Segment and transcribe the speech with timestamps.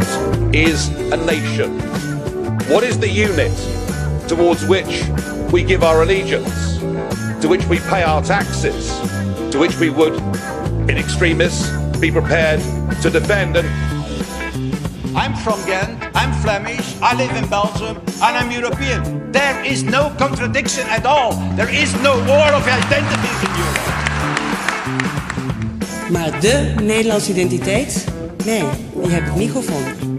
[0.00, 1.78] What is a nation?
[2.70, 3.52] What is the unit
[4.28, 5.04] towards which
[5.52, 6.78] we give our allegiance,
[7.42, 8.88] to which we pay our taxes,
[9.52, 10.14] to which we would,
[10.88, 11.68] in extremis,
[12.00, 12.60] be prepared
[13.02, 13.68] to defend and
[15.14, 19.30] I'm from Ghent, I'm Flemish, I live in Belgium, and I'm European.
[19.32, 21.32] There is no contradiction at all.
[21.56, 23.90] There is no war of identities in Europe.
[26.10, 28.18] Maar de Nederlandse identiteit?
[28.44, 28.64] Nee,
[29.02, 30.18] die heb ik niet gevonden.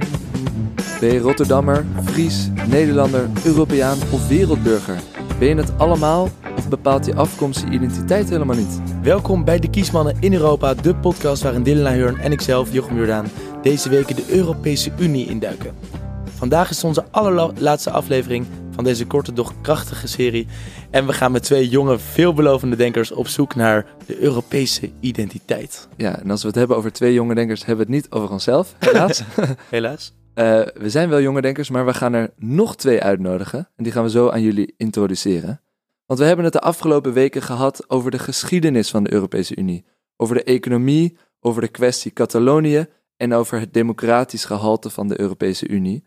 [0.99, 4.99] Ben je Rotterdammer, Fries, Nederlander, Europeaan of wereldburger?
[5.39, 8.81] Ben je het allemaal of bepaalt je afkomst je identiteit helemaal niet?
[9.01, 13.27] Welkom bij de Kiesmannen in Europa, de podcast waarin Dylan Heurn en ikzelf, Jochem Jordaan,
[13.61, 15.73] deze weken de Europese Unie induiken.
[16.37, 20.47] Vandaag is onze allerlaatste aflevering van deze korte, doch krachtige serie.
[20.89, 25.87] En we gaan met twee jonge, veelbelovende denkers op zoek naar de Europese identiteit.
[25.97, 28.31] Ja, en als we het hebben over twee jonge denkers, hebben we het niet over
[28.31, 29.23] onszelf, helaas.
[29.69, 30.13] Helaas.
[30.33, 33.69] Eh, we zijn wel jonge denkers, maar we gaan er nog twee uitnodigen.
[33.75, 35.61] En die gaan we zo aan jullie introduceren.
[36.05, 39.85] Want we hebben het de afgelopen weken gehad over de geschiedenis van de Europese Unie.
[40.17, 45.67] Over de economie, over de kwestie Catalonië en over het democratisch gehalte van de Europese
[45.67, 46.03] Unie.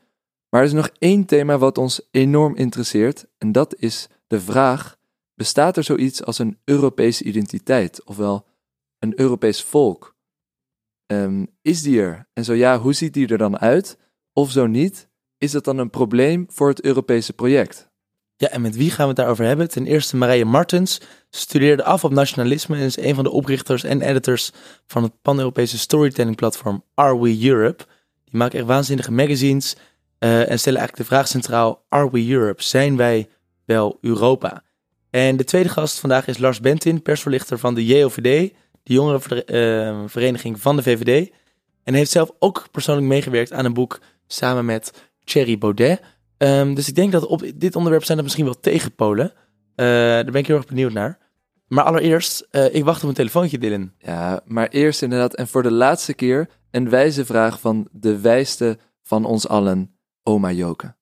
[0.55, 4.97] Maar er is nog één thema wat ons enorm interesseert en dat is de vraag:
[5.35, 8.47] bestaat er zoiets als een Europese identiteit, ofwel
[8.99, 10.17] een Europees volk?
[11.07, 12.29] Ehm, is die er?
[12.33, 13.99] En zo ja, hoe ziet die er dan uit?
[14.33, 17.91] Of zo niet, is dat dan een probleem voor het Europese project?
[18.37, 19.69] Ja, en met wie gaan we het daarover hebben?
[19.69, 24.03] Ten eerste Marije Martens, studeerde af op nationalisme en is een van de oprichters en
[24.03, 24.53] editors
[24.87, 27.85] van het pan-Europese storytelling platform Are We Europe.
[28.25, 29.77] Die maakt echt waanzinnige magazines
[30.25, 32.63] uh, en stellen eigenlijk de vraag centraal: Are we Europe?
[32.63, 33.29] Zijn wij
[33.65, 34.63] wel Europa?
[35.11, 40.77] En de tweede gast vandaag is Lars Bentin, persverlichter van de JOVD, de jongerenvereniging van
[40.77, 41.31] de VVD.
[41.85, 46.01] En heeft zelf ook persoonlijk meegewerkt aan een boek samen met Thierry Baudet.
[46.39, 49.27] Um, dus ik denk dat op dit onderwerp zijn er misschien wel tegenpolen.
[49.27, 51.19] Uh, daar ben ik heel erg benieuwd naar.
[51.69, 53.93] Maar allereerst, uh, ik wacht op een telefoontje, Dylan.
[53.99, 58.79] Ja, maar eerst inderdaad, en voor de laatste keer, een wijze vraag van de wijste
[59.03, 59.94] van ons allen,
[60.25, 60.95] oma Joke.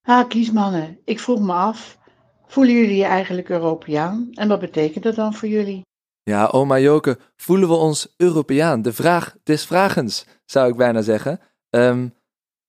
[0.00, 1.98] Ha, kiesmannen, ik vroeg me af,
[2.46, 4.28] voelen jullie je eigenlijk Europeaan?
[4.32, 5.82] En wat betekent dat dan voor jullie?
[6.22, 8.82] Ja, oma Joke, voelen we ons Europeaan?
[8.82, 11.40] De vraag des vragens, zou ik bijna zeggen.
[11.70, 12.14] Um,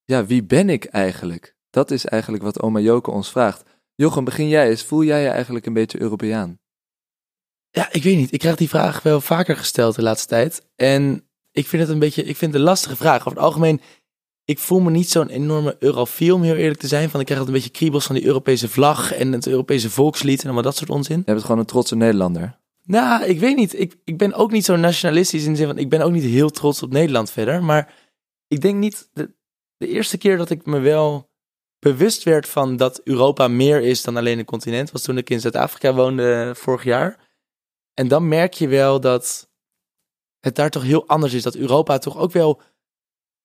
[0.04, 1.56] ja, wie ben ik eigenlijk?
[1.70, 3.64] Dat is eigenlijk wat oma Joke ons vraagt.
[3.96, 4.84] Jochem, begin jij eens.
[4.84, 6.60] Voel jij je eigenlijk een beetje Europeaan?
[7.70, 8.32] Ja, ik weet niet.
[8.32, 10.68] Ik krijg die vraag wel vaker gesteld de laatste tijd.
[10.76, 11.27] En
[11.58, 13.20] ik vind het een beetje, ik vind het een lastige vraag.
[13.20, 13.82] Over het algemeen,
[14.46, 17.10] ik voel me niet zo'n enorme eurofiel, om heel eerlijk te zijn.
[17.10, 20.40] Van ik krijg altijd een beetje kriebels van die Europese vlag en het Europese volkslied
[20.40, 21.18] en allemaal dat soort onzin.
[21.18, 22.60] Je bent gewoon een trotse Nederlander.
[22.84, 23.80] Nou, ik weet niet.
[23.80, 26.24] Ik, ik ben ook niet zo nationalistisch in de zin van, ik ben ook niet
[26.24, 27.64] heel trots op Nederland verder.
[27.64, 27.94] Maar
[28.48, 29.34] ik denk niet, de,
[29.78, 31.30] de eerste keer dat ik me wel
[31.80, 35.40] bewust werd van dat Europa meer is dan alleen een continent, was toen ik in
[35.40, 37.28] Zuid-Afrika woonde vorig jaar.
[37.94, 39.47] En dan merk je wel dat
[40.48, 41.44] het daar toch heel anders is.
[41.44, 42.62] Dat Europa toch ook wel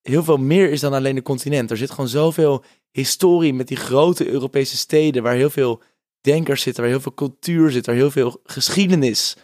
[0.02, 1.70] heel veel meer is dan alleen een continent.
[1.70, 5.82] Er zit gewoon zoveel historie met die grote Europese steden, waar heel veel
[6.20, 9.36] denkers zitten, waar heel veel cultuur zit, waar heel veel geschiedenis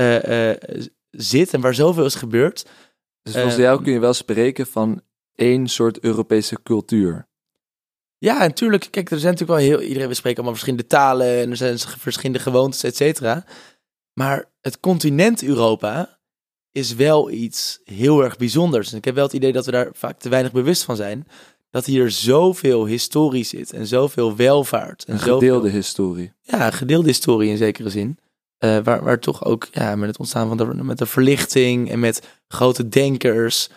[0.00, 0.56] uh, uh,
[1.10, 2.66] zit en waar zoveel is gebeurd.
[3.22, 5.02] Dus volgens jou kun je wel spreken van
[5.34, 7.28] één soort Europese cultuur.
[8.18, 8.88] Ja, natuurlijk.
[8.90, 9.88] Kijk, er zijn natuurlijk wel heel.
[9.88, 13.44] Iedereen, we spreken allemaal verschillende talen en er zijn verschillende gewoontes, et cetera.
[14.12, 16.13] Maar het continent Europa
[16.74, 18.92] is wel iets heel erg bijzonders.
[18.92, 21.26] En ik heb wel het idee dat we daar vaak te weinig bewust van zijn.
[21.70, 25.04] Dat hier zoveel historie zit en zoveel welvaart.
[25.04, 26.32] En een gedeelde historie.
[26.40, 28.18] Ja, gedeelde historie in zekere zin.
[28.58, 32.00] Uh, waar, waar toch ook ja, met het ontstaan van de, met de verlichting en
[32.00, 33.68] met grote denkers,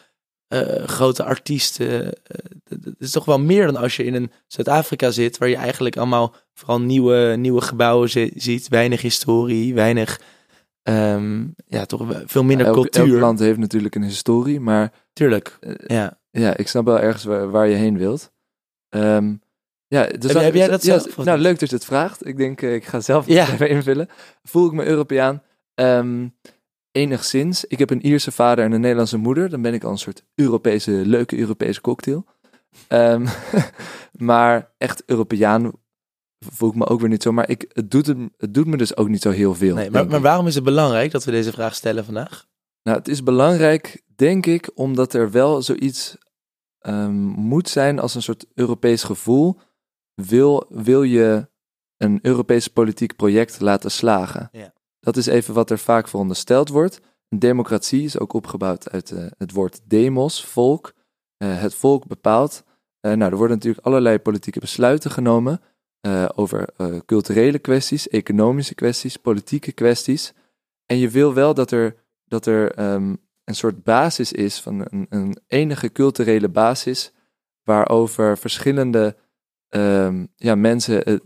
[0.49, 2.05] uh, grote artiesten.
[2.05, 2.09] Uh,
[2.69, 5.97] het is toch wel meer dan als je in een Zuid-Afrika zit, waar je eigenlijk
[5.97, 8.67] allemaal vooral nieuwe, nieuwe gebouwen ziet.
[8.67, 10.21] Weinig historie, weinig.
[10.89, 13.11] Um, ja, toch veel minder elk, cultuur.
[13.11, 14.93] Elk land heeft natuurlijk een historie, maar.
[15.13, 15.57] Tuurlijk.
[15.61, 16.19] Uh, ja.
[16.31, 18.31] Ja, ik snap wel ergens waar, waar je heen wilt.
[18.89, 19.41] Um,
[19.87, 21.25] ja, dus heb, jij dat ja, zelf?
[21.25, 22.27] Nou, leuk dat je het vraagt.
[22.27, 23.51] Ik denk, ik ga zelf ja.
[23.51, 24.07] even invullen.
[24.43, 25.43] Voel ik me Europeaan?
[25.75, 26.35] Um,
[26.91, 27.65] enigszins.
[27.65, 29.49] Ik heb een Ierse vader en een Nederlandse moeder.
[29.49, 32.25] Dan ben ik al een soort Europese, leuke Europese cocktail.
[32.89, 33.25] Um,
[34.31, 35.71] maar echt Europeaan
[36.39, 37.31] voel ik me ook weer niet zo.
[37.31, 39.75] Maar ik, het, doet het, het doet me dus ook niet zo heel veel.
[39.75, 42.45] Nee, maar, maar waarom is het belangrijk dat we deze vraag stellen vandaag?
[42.83, 46.17] Nou, het is belangrijk, denk ik, omdat er wel zoiets
[46.81, 49.57] um, moet zijn als een soort Europees gevoel.
[50.13, 51.49] Wil, wil je
[51.97, 54.49] een Europees politiek project laten slagen?
[54.51, 54.73] Ja.
[54.99, 56.99] Dat is even wat er vaak verondersteld wordt.
[57.29, 60.93] Een democratie is ook opgebouwd uit eh, het woord demos, volk.
[61.37, 62.63] Eh, het volk bepaalt.
[62.99, 65.61] Eh, nou, er worden natuurlijk allerlei politieke besluiten genomen
[66.01, 70.33] eh, over eh, culturele kwesties, economische kwesties, politieke kwesties.
[70.85, 71.95] En je wil wel dat er,
[72.25, 77.11] dat er ehm, een soort basis is, van een, een enige culturele basis,
[77.63, 79.15] waarover verschillende
[79.69, 81.21] ehm, ja, mensen,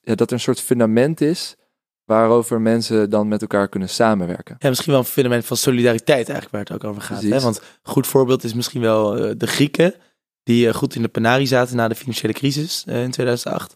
[0.00, 1.56] ja, dat er een soort fundament is
[2.04, 4.56] waarover mensen dan met elkaar kunnen samenwerken.
[4.58, 7.22] Ja, misschien wel een fundament van solidariteit eigenlijk waar het ook over gaat.
[7.22, 7.40] Hè?
[7.40, 9.94] Want een goed voorbeeld is misschien wel eh, de Grieken,
[10.42, 13.74] die goed in de penarie zaten na de financiële crisis in 2008.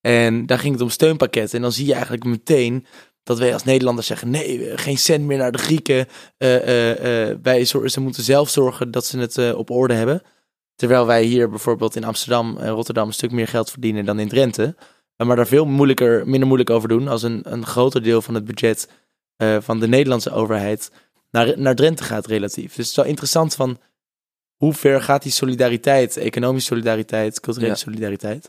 [0.00, 1.56] En daar ging het om steunpakketten.
[1.56, 2.86] En dan zie je eigenlijk meteen
[3.22, 6.06] dat wij als Nederlanders zeggen: nee, geen cent meer naar de Grieken.
[6.36, 10.22] Eh, eh, eh, wij ze moeten zelf zorgen dat ze het op orde hebben.
[10.74, 14.28] Terwijl wij hier bijvoorbeeld in Amsterdam en Rotterdam een stuk meer geld verdienen dan in
[14.28, 14.74] Drenthe.
[15.16, 18.44] Maar daar veel moeilijker, minder moeilijk over doen als een, een groter deel van het
[18.44, 18.88] budget
[19.60, 20.90] van de Nederlandse overheid
[21.30, 22.66] naar, naar Drenthe gaat relatief.
[22.66, 23.78] Dus het is wel interessant van
[24.56, 27.78] hoe ver gaat die solidariteit, economische solidariteit, culturele Ja.
[27.78, 28.48] solidariteit.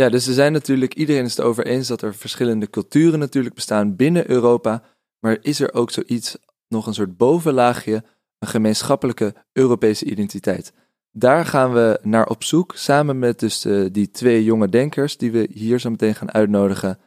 [0.00, 3.54] Ja, dus er zijn natuurlijk, iedereen is het erover eens dat er verschillende culturen natuurlijk
[3.54, 4.82] bestaan binnen Europa.
[5.20, 6.36] Maar is er ook zoiets,
[6.68, 8.04] nog een soort bovenlaagje,
[8.38, 10.72] een gemeenschappelijke Europese identiteit?
[11.10, 15.32] Daar gaan we naar op zoek, samen met dus eh, die twee jonge denkers die
[15.32, 16.98] we hier zo meteen gaan uitnodigen.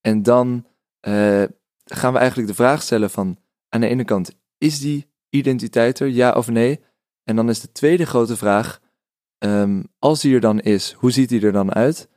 [0.00, 0.66] En dan
[1.00, 1.44] eh,
[1.84, 6.08] gaan we eigenlijk de vraag stellen van, aan de ene kant, is die identiteit er,
[6.08, 6.80] ja of nee?
[7.24, 8.80] En dan is de tweede grote vraag,
[9.38, 12.10] ehm, als die er dan is, hoe ziet die er dan uit?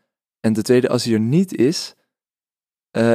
[0.46, 1.96] En de tweede, als hij er niet is,
[2.92, 3.14] eh,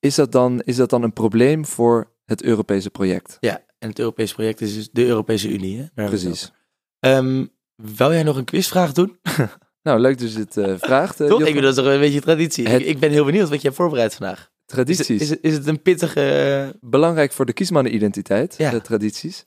[0.00, 3.36] is, dat dan, is dat dan een probleem voor het Europese project?
[3.40, 5.78] Ja, en het Europese project is dus de Europese Unie.
[5.78, 5.84] Hè?
[5.94, 6.52] Daar Precies.
[6.98, 9.18] Ehm, wil jij nog een quizvraag doen?
[9.82, 11.20] Nou, leuk dus het eh, vraagt.
[11.20, 11.38] eh, Toch?
[11.40, 12.68] Ik bedoel, dat is toch een beetje traditie.
[12.68, 14.50] Het- Ik, ik ben heel benieuwd wat je hebt voorbereid vandaag.
[14.64, 15.20] Tradities.
[15.20, 16.76] is, het, is het een pittige...
[16.80, 18.72] Belangrijk voor de kiesmannenidentiteit, Ja.
[18.72, 19.44] eh, tradities.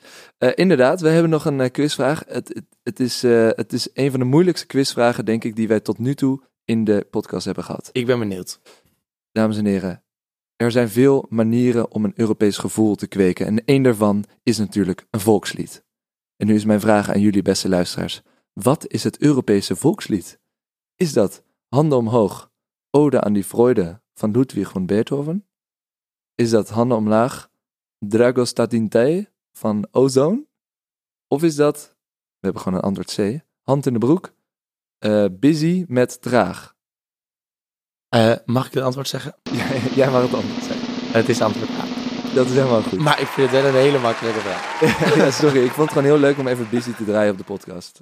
[0.55, 2.23] Inderdaad, we hebben nog een quizvraag.
[2.27, 3.21] Het, het, het, is,
[3.55, 6.83] het is een van de moeilijkste quizvragen, denk ik, die wij tot nu toe in
[6.83, 7.89] de podcast hebben gehad.
[7.91, 8.59] Ik ben benieuwd.
[9.31, 10.03] Dames en heren,
[10.55, 13.45] er zijn veel manieren om een Europees gevoel te kweken.
[13.45, 15.83] En één daarvan is natuurlijk een volkslied.
[16.37, 18.21] En nu is mijn vraag aan jullie, beste luisteraars.
[18.53, 20.39] Wat is het Europese volkslied?
[20.95, 22.51] Is dat Handen omhoog,
[22.89, 25.47] Ode aan die Freude van Ludwig van Beethoven?
[26.35, 27.49] Is dat Handen omlaag,
[27.99, 30.45] Dragostatintei van Ozone?
[31.27, 31.95] Of is dat,
[32.39, 34.33] we hebben gewoon een antwoord C, Hand in de broek,
[35.05, 36.75] eh, Busy met Traag?
[38.09, 39.35] Eh, mag ik het antwoord zeggen?
[39.95, 40.79] Jij mag het antwoord zijn.
[41.11, 41.85] Het is antwoord A.
[42.33, 42.99] Dat is helemaal goed.
[42.99, 44.79] Maar ik vind het wel een hele makkelijke vraag.
[45.15, 47.43] ja, sorry, ik vond het gewoon heel leuk om even busy te draaien op de
[47.43, 47.99] podcast.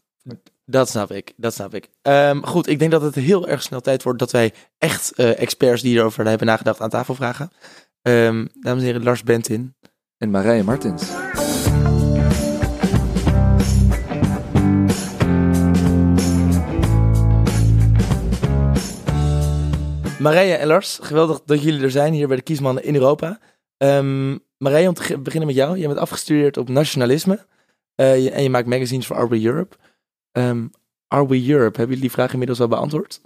[0.65, 1.89] Dat snap ik, dat snap ik.
[2.01, 5.39] Ehm, goed, ik denk dat het heel erg snel tijd wordt dat wij echt eh,
[5.39, 7.51] experts die hierover hebben nagedacht aan tafel vragen.
[8.01, 9.75] Ehm, dames en heren, Lars Bentin.
[10.17, 11.03] En Marije Martins.
[20.19, 23.39] Marije en Lars, geweldig dat jullie er zijn hier bij de Kiesmannen in Europa.
[23.77, 25.77] Ehm Marije, om te beginnen met jou.
[25.77, 27.45] Je bent afgestudeerd op nationalisme
[27.95, 29.75] eh, en je maakt magazines voor Are We Europe.
[30.31, 30.67] Ehm,
[31.07, 33.21] Are We Europe, hebben jullie die vraag inmiddels al beantwoord?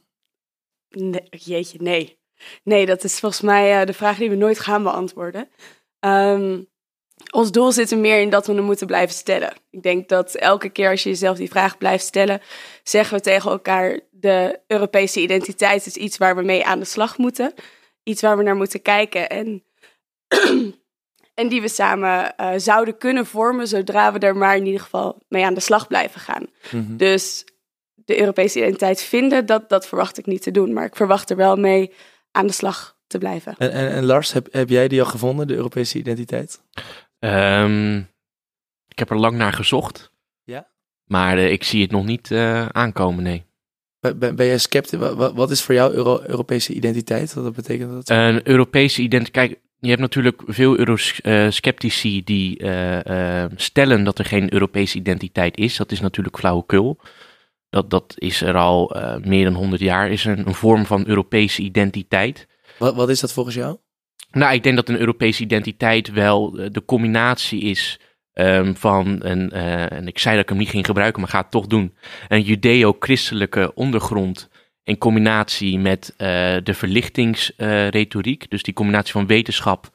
[0.90, 2.20] Nee, jeetje, nee.
[2.64, 5.50] Nee, dat is volgens mij eh, de vraag die we nooit gaan beantwoorden.
[6.00, 6.62] Ehm,
[7.32, 9.54] ons doel zit er meer in dat we hem moeten blijven stellen.
[9.70, 12.42] Ik denk dat elke keer als je jezelf die vraag blijft stellen,
[12.84, 17.18] zeggen we tegen elkaar: de Europese identiteit is iets waar we mee aan de slag
[17.18, 17.54] moeten.
[18.04, 19.64] Iets waar we naar moeten kijken en,
[21.42, 25.22] en die we samen eh, zouden kunnen vormen, zodra we er maar in ieder geval
[25.28, 26.46] mee aan de slag blijven gaan.
[26.98, 27.46] Dus
[27.96, 30.74] de Europese identiteit vinden, dat, dat verwacht ik niet te doen.
[30.74, 31.94] Maar ik verwacht er wel mee
[32.32, 33.56] aan de slag te blijven.
[33.58, 36.62] En, en, en Lars, heb, heb jij die al gevonden, de Europese identiteit?
[37.20, 37.98] Ehm,
[38.88, 40.12] ik heb er lang naar gezocht.
[40.44, 40.68] Ja?
[41.04, 43.46] Maar eh, ik zie het nog niet eh, aankomen, nee.
[44.00, 45.00] Ben, ben, jij sceptisch?
[45.00, 47.34] Wat, wat is voor jou Euro- Europese identiteit?
[47.34, 48.10] Wat betekent dat?
[48.10, 49.48] Een Europese identiteit.
[49.48, 55.58] Kijk, je hebt natuurlijk veel eurosceptici die eh, eh, stellen dat er geen Europese identiteit
[55.58, 55.78] is.
[55.78, 57.00] Dat is natuurlijk flauwekul.
[57.70, 60.12] Dat, dat is er al eh, meer dan 100 jaar.
[60.12, 62.48] Is er een, een vorm van Europese identiteit.
[62.78, 63.78] Wat, wat is dat volgens jou?
[64.32, 68.00] Nou, ik denk dat een Europese identiteit wel eh, de combinatie is
[68.38, 71.42] ehm, van een, eh, en ik zei dat ik hem niet ging gebruiken, maar ga
[71.42, 71.96] het toch doen,
[72.28, 74.50] een judeo-christelijke ondergrond
[74.84, 76.28] in combinatie met eh,
[76.64, 79.90] de verlichtingsretoriek, dus die combinatie van wetenschap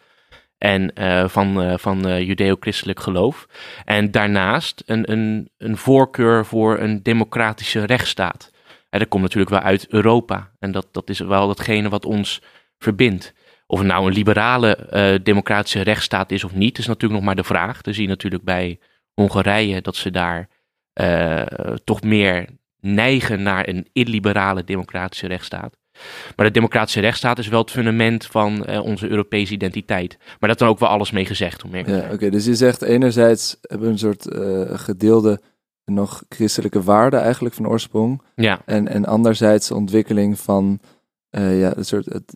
[0.58, 3.46] en eh, van, van judeo-christelijk geloof.
[3.84, 8.50] En daarnaast een, een, een voorkeur voor een democratische rechtsstaat.
[8.90, 10.50] En dat komt natuurlijk wel uit Europa.
[10.58, 12.42] En dat, dat is wel datgene wat ons
[12.78, 13.34] verbindt.
[13.72, 17.36] Of het nou een liberale eh, democratische rechtsstaat is of niet, is natuurlijk nog maar
[17.36, 17.80] de vraag.
[17.80, 18.78] Dan zie je natuurlijk bij
[19.14, 20.48] Hongarije dat ze daar
[20.92, 21.42] eh,
[21.84, 22.48] toch meer
[22.80, 25.76] neigen naar een illiberale democratische rechtsstaat.
[26.36, 30.16] Maar de democratische rechtsstaat is wel het fundament van eh, onze Europese identiteit.
[30.38, 31.64] Maar dat dan ook wel alles mee gezegd.
[31.64, 32.30] Om ja, oké.
[32.30, 34.26] Dus je zegt enerzijds hebben we een soort
[34.80, 35.40] gedeelde
[35.84, 38.22] nog christelijke waarden eigenlijk van oorsprong.
[38.34, 38.60] Ja.
[38.64, 40.80] En, en anderzijds ontwikkeling van
[41.32, 42.34] uh, ja, een soort het,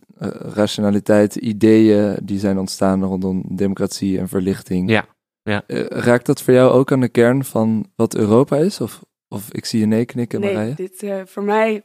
[0.53, 4.89] rationaliteit, ideeën die zijn ontstaan rondom democratie en verlichting.
[4.89, 5.05] Ja.
[5.43, 5.63] ja.
[5.89, 8.81] raakt dat voor jou ook aan de kern van wat Europa is?
[8.81, 10.75] Of, of ik zie je nee knikken, nee, Marije?
[10.75, 11.83] dit voor mij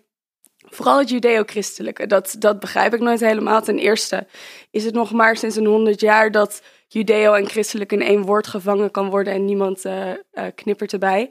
[0.69, 3.63] Vooral het judeo-christelijke, dat, dat begrijp ik nooit helemaal.
[3.63, 4.27] Ten eerste
[4.71, 8.47] is het nog maar sinds een honderd jaar dat judeo en christelijk in één woord
[8.47, 11.31] gevangen kan worden en niemand uh, uh, knippert erbij.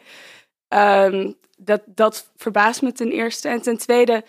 [0.69, 3.49] Um, dat, dat verbaast me ten eerste.
[3.49, 4.23] En ten tweede,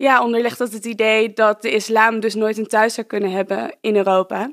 [0.00, 3.76] ja, onderlegt dat het idee dat de islam dus nooit een thuis zou kunnen hebben
[3.80, 4.52] in Europa.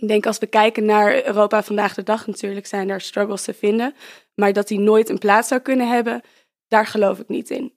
[0.00, 3.54] Ik denk als we kijken naar Europa vandaag de dag, natuurlijk zijn daar struggles te
[3.54, 3.94] vinden.
[4.34, 6.20] Maar dat die nooit een plaats zou kunnen hebben,
[6.68, 7.72] daar geloof ik niet in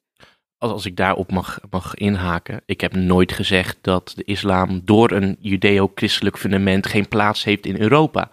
[0.72, 2.62] als ik daarop mag, mag inhaken.
[2.66, 7.82] Ik heb nooit gezegd dat de islam door een judeo-christelijk fundament geen plaats heeft in
[7.82, 8.32] Europa.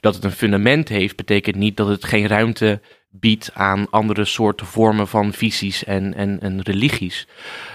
[0.00, 2.80] Dat het een fundament heeft, betekent niet dat het geen ruimte
[3.12, 7.28] biedt aan andere soorten vormen van visies en, en, en religies.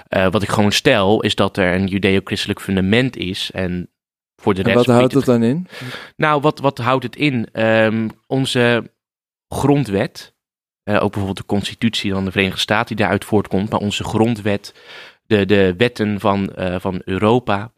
[0.09, 3.51] Uh, wat ik gewoon stel, is dat er een judeo-christelijk fundament is.
[3.51, 3.89] En
[4.35, 4.85] voor de en rest.
[4.85, 5.67] Wat houdt het dan in?
[6.15, 7.47] Nou, wat, wat houdt het in?
[7.53, 8.91] Um, onze
[9.47, 10.35] grondwet
[10.83, 14.73] uh, ook bijvoorbeeld de constitutie van de Verenigde Staten die daaruit voortkomt, maar onze grondwet,
[15.25, 17.71] de, de wetten van, uh, van Europa.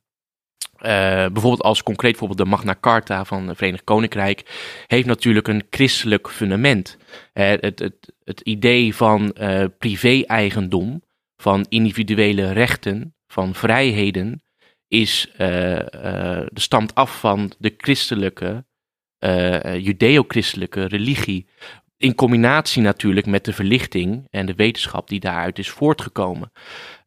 [0.82, 0.86] Uh,
[1.26, 4.44] bijvoorbeeld als concreet voorbeeld de Magna Carta van het Verenigd Koninkrijk
[4.88, 6.98] heeft natuurlijk een christelijk fundament.
[7.34, 9.36] het, het, het idee van
[9.78, 11.04] privé-eigendom,
[11.38, 14.44] van individuele rechten, van vrijheden,
[14.88, 15.32] is,
[16.54, 18.66] stamt af van de christelijke,
[19.78, 21.48] judeo-christelijke religie.
[21.98, 26.52] In combinatie natuurlijk met de verlichting en de wetenschap die daaruit is voortgekomen.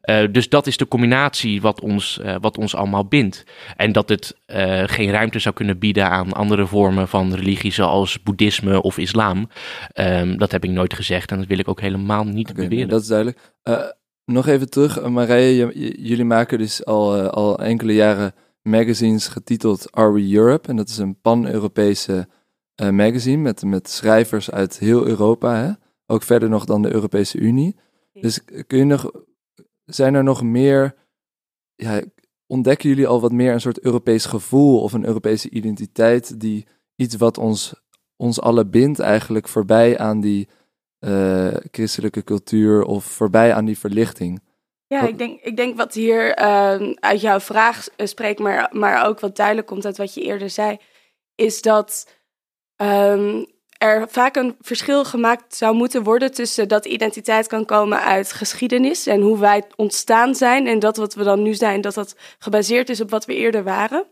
[0.09, 3.43] Uh, dus dat is de combinatie wat ons, uh, wat ons allemaal bindt.
[3.75, 8.23] En dat het uh, geen ruimte zou kunnen bieden aan andere vormen van religie, zoals
[8.23, 9.49] boeddhisme of islam.
[9.95, 12.89] Um, dat heb ik nooit gezegd en dat wil ik ook helemaal niet okay, beweren.
[12.89, 13.39] Dat is duidelijk.
[14.25, 20.33] nog even terug, Marije, jullie maken dus al, al enkele jaren magazines getiteld Are We
[20.33, 20.69] Europe?
[20.69, 22.27] En dat is een pan-Europese
[22.81, 25.55] uh, magazine met, met schrijvers uit heel Europa.
[25.55, 25.71] Hè?
[26.05, 27.75] Ook verder nog dan de Europese Unie.
[28.13, 29.11] Dus kun je nog,
[29.95, 30.95] zijn er nog meer,
[31.75, 32.01] ja,
[32.47, 37.15] ontdekken jullie al wat meer een soort Europees gevoel of een Europese identiteit die iets
[37.15, 37.73] wat ons,
[38.15, 40.49] ons alle bindt eigenlijk voorbij aan die
[40.99, 44.41] uh, christelijke cultuur of voorbij aan die verlichting?
[44.87, 49.19] Ja, ik denk, ik denk wat hier uh, uit jouw vraag spreekt, maar, maar ook
[49.19, 50.77] wat duidelijk komt uit wat je eerder zei,
[51.35, 52.13] is dat
[52.77, 53.45] um,
[53.83, 59.07] er vaak een verschil gemaakt zou moeten worden tussen dat identiteit kan komen uit geschiedenis
[59.07, 62.89] en hoe wij ontstaan zijn en dat wat we dan nu zijn, dat dat gebaseerd
[62.89, 64.05] is op wat we eerder waren,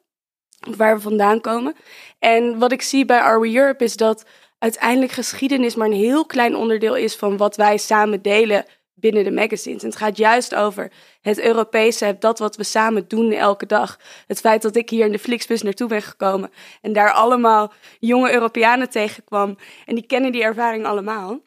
[0.77, 1.75] waar we vandaan komen.
[2.19, 4.25] En wat ik zie bij Are We Europe is dat
[4.59, 8.65] uiteindelijk geschiedenis maar een heel klein onderdeel is van wat wij samen delen
[9.01, 9.81] binnen de magazines.
[9.81, 10.91] En het gaat juist over
[11.21, 13.99] het Europese, dat wat we samen doen elke dag.
[14.27, 16.49] Het feit dat ik hier in de Flixbus naartoe ben gekomen
[16.81, 19.57] en daar allemaal jonge Europeanen tegenkwam.
[19.85, 21.39] En die kennen die ervaring allemaal.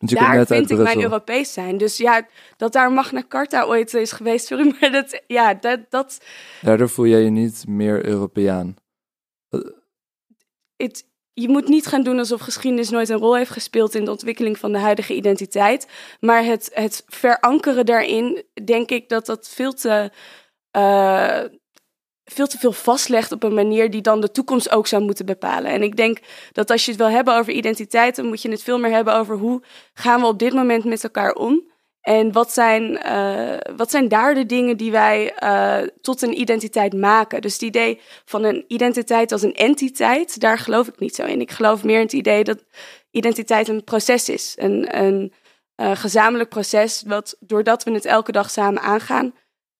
[0.00, 1.76] Dus daar vind ik mijn Europees zijn.
[1.76, 6.24] Dus ja, dat daar Magna Carta ooit is geweest, sorry, maar dat, ja, dat, dat...
[6.62, 8.76] Daardoor voel jij je niet meer Europeaan?
[10.76, 11.04] Het,
[11.40, 14.58] je moet niet gaan doen alsof geschiedenis nooit een rol heeft gespeeld in de ontwikkeling
[14.58, 15.88] van de huidige identiteit.
[16.20, 20.10] Maar het, het verankeren daarin, denk ik dat dat veel te,
[20.76, 21.40] uh,
[22.24, 25.70] veel te veel vastlegt op een manier die dan de toekomst ook zou moeten bepalen.
[25.70, 26.18] En ik denk
[26.52, 29.14] dat als je het wil hebben over identiteit, dan moet je het veel meer hebben
[29.14, 29.62] over hoe
[29.94, 31.69] gaan we op dit moment met elkaar om.
[32.00, 36.92] En wat zijn, uh, wat zijn daar de dingen die wij uh, tot een identiteit
[36.92, 37.40] maken?
[37.40, 41.40] Dus het idee van een identiteit als een entiteit, daar geloof ik niet zo in.
[41.40, 42.64] Ik geloof meer in het idee dat
[43.10, 44.54] identiteit een proces is.
[44.56, 45.32] Een, een
[45.76, 49.34] uh, gezamenlijk proces, wat doordat we het elke dag samen aangaan,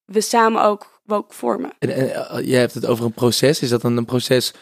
[0.04, 1.72] we samen ook, ook vormen.
[1.78, 3.62] En, jij hebt het over een proces.
[3.62, 4.54] Is dat dan een proces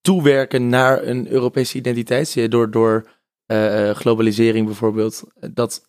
[0.00, 2.50] toewerken naar een Europese identiteit?
[2.50, 3.08] Door, door
[3.94, 5.82] globalisering bijvoorbeeld, dat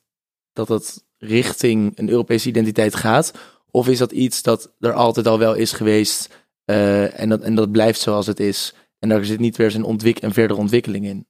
[0.57, 3.31] dat het richting een Europese identiteit gaat?
[3.71, 7.55] Of is dat iets dat er altijd al wel is geweest uh, en, dat, en
[7.55, 8.75] dat blijft zoals het is?
[8.99, 11.27] En daar zit niet weer een, ontwik een verdere ontwikkeling in?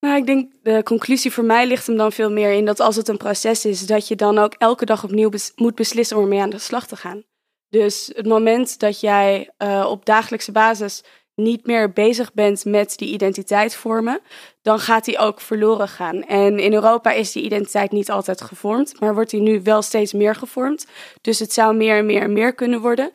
[0.00, 2.96] Nou, ik denk de conclusie voor mij ligt hem dan veel meer in dat als
[2.96, 6.40] het een proces is, dat je dan ook elke dag opnieuw moet beslissen om ermee
[6.40, 7.24] aan de slag te gaan.
[7.68, 11.04] Dus het moment dat jij uh, op dagelijkse basis
[11.36, 14.20] niet meer bezig bent met die identiteit vormen,
[14.62, 16.22] dan gaat die ook verloren gaan.
[16.22, 20.12] En in Europa is die identiteit niet altijd gevormd, maar wordt die nu wel steeds
[20.12, 20.86] meer gevormd.
[21.20, 23.10] Dus het zou meer en meer en meer kunnen worden.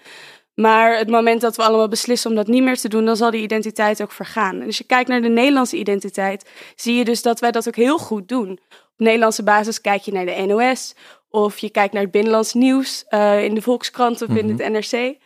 [0.56, 3.32] Maar het moment dat we allemaal beslissen om dat niet meer te doen, dan zal
[3.32, 4.60] die identiteit ook vergaan.
[4.60, 7.76] En als je kijkt naar de Nederlandse identiteit, zie je dus dat wij dat ook
[7.76, 8.52] heel goed doen.
[8.72, 10.96] Op Nederlandse basis kijk je naar de NOS
[11.30, 14.72] of je kijkt naar het binnenlands nieuws uh, in de Volkskrant of in het Mhm.
[14.72, 15.18] NRC.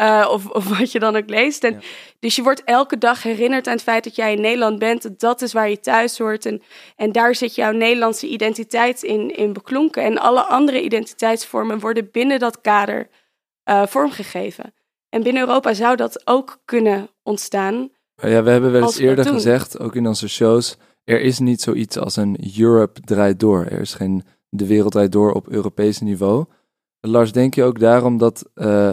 [0.00, 1.64] Uh, of, of wat je dan ook leest.
[1.64, 1.82] En,
[2.18, 5.20] Dus je wordt elke dag herinnerd aan het feit dat jij in Nederland bent.
[5.20, 6.46] Dat is waar je thuis hoort.
[6.46, 6.62] En,
[6.96, 10.02] en daar zit jouw Nederlandse identiteit in, in beklonken.
[10.02, 13.08] En alle andere identiteitsvormen worden binnen dat kader
[13.68, 14.74] uh, vormgegeven.
[15.08, 17.90] En binnen Europa zou dat ook kunnen ontstaan.
[18.20, 19.34] Maar ja, we hebben wel eens eerder doen.
[19.34, 23.64] gezegd, ook in onze shows, er is niet zoiets als een Europe draait door.
[23.64, 26.44] Er is geen de wereld draait door op Europees niveau.
[27.00, 28.90] Lars, denk je ook daarom dat uh,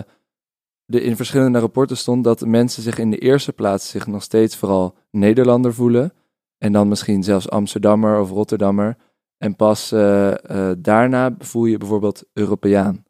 [0.85, 4.57] er in verschillende rapporten stond dat mensen zich in de eerste plaats zich nog steeds
[4.57, 6.13] vooral Nederlander voelen
[6.57, 8.97] en dan misschien zelfs Amsterdammer of Rotterdammer
[9.37, 13.05] en pas uh, uh, daarna voel je bijvoorbeeld Europeaan.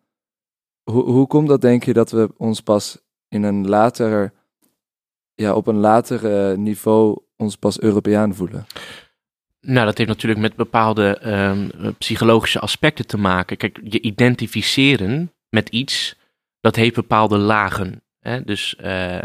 [0.84, 4.34] Hoe, hoe komt dat, denk je, dat we ons pas in een later,
[5.34, 8.65] ja, op een later niveau ons pas Europeaan voelen?
[9.62, 13.58] Nou, dat heeft natuurlijk met bepaalde um, psychologische aspecten te maken.
[13.58, 16.15] Kijk, je identificeren met iets,
[16.63, 18.01] dat heeft bepaalde lagen.
[18.20, 18.43] Hè?
[18.43, 19.15] Dus uh,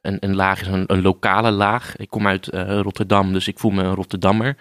[0.00, 1.96] een, een, laag is een, een, lokale laag.
[1.96, 4.56] Ik kom uit uh, Rotterdam, dus ik voel me een Rotterdammer.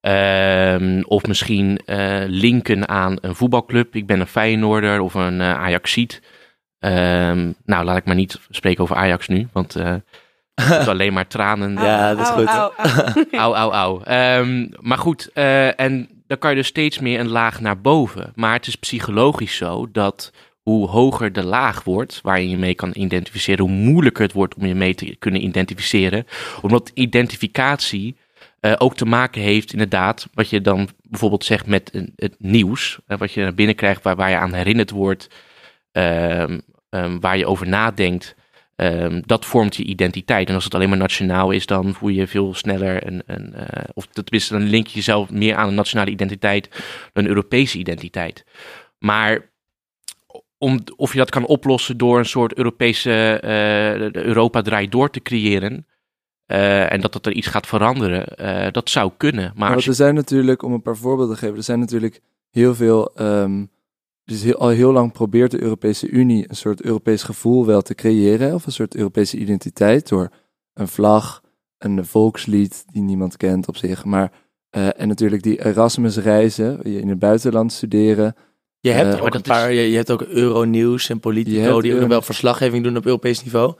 [0.00, 3.94] Um, of misschien uh, linken aan een voetbalclub.
[3.94, 6.22] Ik ben een Feyenoorder of een uh, Ajaxiet.
[6.78, 9.94] Um, nou, laat ik maar niet spreken over Ajax nu, want uh,
[10.54, 11.72] het alleen maar tranen.
[11.72, 12.48] Ja, dat is goed.
[13.32, 14.02] Au, au, au.
[14.40, 18.32] Um, maar goed, uh, en dan kan je dus steeds meer een laag naar boven.
[18.34, 20.32] Maar het is psychologisch zo dat
[20.64, 24.66] hoe hoger de laag wordt waar je mee kan identificeren, hoe moeilijker het wordt om
[24.66, 26.26] je mee te kunnen identificeren.
[26.62, 28.16] Omdat identificatie
[28.60, 33.18] uh, ook te maken heeft, inderdaad, wat je dan bijvoorbeeld zegt met het nieuws, uh,
[33.18, 35.28] wat je naar binnen krijgt, waar, waar je aan herinnerd wordt,
[35.92, 38.34] um, um, waar je over nadenkt.
[38.76, 40.48] Um, dat vormt je identiteit.
[40.48, 43.54] En als het alleen maar nationaal is, dan voel je je veel sneller een, een
[43.56, 46.68] uh, of tenminste, dan link je jezelf meer aan een nationale identiteit
[47.12, 48.44] dan een Europese identiteit.
[48.98, 49.52] Maar
[50.58, 55.20] om, of je dat kan oplossen door een soort Europese uh, Europa draait door te
[55.20, 55.86] creëren.
[56.46, 59.52] Uh, en dat dat er iets gaat veranderen, uh, dat zou kunnen.
[59.56, 59.88] Maar nou, je...
[59.88, 63.12] er zijn natuurlijk, om een paar voorbeelden te geven, er zijn natuurlijk heel veel.
[63.20, 63.70] Um,
[64.24, 67.94] dus heel, al heel lang probeert de Europese Unie een soort Europees gevoel wel te
[67.94, 70.30] creëren, of een soort Europese identiteit door
[70.74, 71.42] een vlag,
[71.78, 74.32] een volkslied die niemand kent op zich, maar
[74.70, 78.34] en natuurlijk die Erasmus-reizen, je in het buitenland studeren.
[78.84, 81.94] Je hebt Uh, ook een dat paar, je, je hebt ook Euronews en Politico die
[81.94, 83.74] ook eh, wel verslaggeving doen op Europees niveau.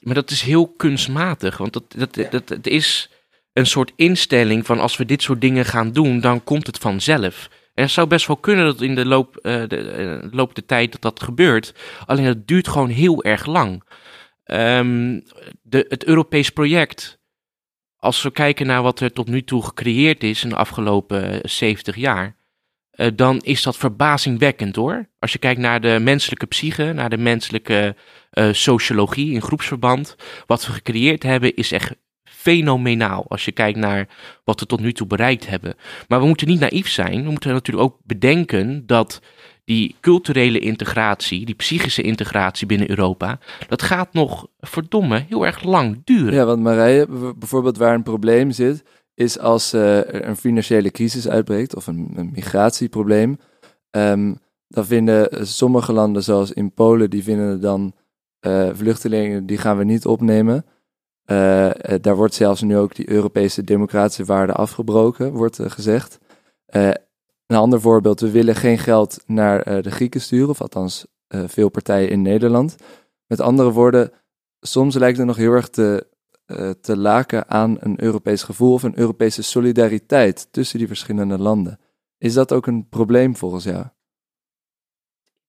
[0.00, 3.10] Maar dat is heel kunstmatig, want dat, dat, dat, het is
[3.52, 7.48] een soort instelling van als we dit soort dingen gaan doen, dan komt het vanzelf.
[7.74, 10.66] En het zou best wel kunnen dat in de loop, uh, de, uh, loop der
[10.66, 11.74] tijd dat dat gebeurt.
[12.06, 13.84] Alleen het duurt gewoon heel erg lang.
[14.44, 15.22] Um,
[15.62, 17.18] de, het Europees project,
[17.96, 21.96] als we kijken naar wat er tot nu toe gecreëerd is in de afgelopen 70
[21.96, 22.38] jaar,
[22.96, 25.08] uh, dan is dat verbazingwekkend hoor.
[25.18, 27.96] Als je kijkt naar de menselijke psyche, naar de menselijke
[28.32, 30.16] uh, sociologie in groepsverband.
[30.46, 34.08] Wat we gecreëerd hebben is echt fenomenaal als je kijkt naar
[34.44, 35.74] wat we tot nu toe bereikt hebben.
[36.08, 37.24] Maar we moeten niet naïef zijn.
[37.24, 39.20] We moeten natuurlijk ook bedenken dat
[39.64, 46.00] die culturele integratie, die psychische integratie binnen Europa, dat gaat nog verdomme heel erg lang
[46.04, 46.34] duren.
[46.34, 47.06] Ja, want Marije,
[47.38, 48.82] bijvoorbeeld waar een probleem zit,
[49.20, 53.38] is als uh, er een financiële crisis uitbreekt of een, migratieprobleem.
[53.90, 57.92] Um, dan vinden sommige landen, zoals in Polen, die vinden dan
[58.46, 60.64] uh, vluchtelingen, die gaan we niet opnemen.
[61.26, 66.18] Uh, daar wordt zelfs nu ook die Europese democratische waarde afgebroken, wordt gezegd.
[66.66, 72.10] Een ander voorbeeld, we willen geen geld naar de Grieken sturen, of althans veel partijen
[72.10, 72.76] in Nederland.
[73.26, 74.12] Met andere woorden,
[74.60, 76.06] soms lijkt het nog heel erg te,
[76.80, 81.80] te laken aan een Europees gevoel of een Europese solidariteit tussen die verschillende landen.
[82.18, 83.84] Is dat ook een probleem volgens jou?